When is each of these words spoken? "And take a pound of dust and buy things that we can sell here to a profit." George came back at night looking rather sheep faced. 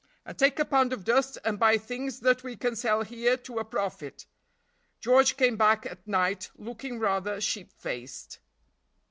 "And 0.25 0.35
take 0.35 0.57
a 0.57 0.65
pound 0.65 0.93
of 0.93 1.03
dust 1.03 1.37
and 1.45 1.59
buy 1.59 1.77
things 1.77 2.21
that 2.21 2.41
we 2.41 2.55
can 2.55 2.75
sell 2.75 3.03
here 3.03 3.37
to 3.37 3.59
a 3.59 3.63
profit." 3.63 4.25
George 4.99 5.37
came 5.37 5.57
back 5.57 5.85
at 5.85 6.07
night 6.07 6.49
looking 6.57 6.97
rather 6.97 7.39
sheep 7.39 7.71
faced. 7.71 8.39